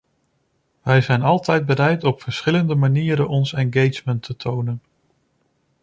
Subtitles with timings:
[0.81, 4.81] Wij zijn altijd bereid op verschillende manieren ons engagement te tonen.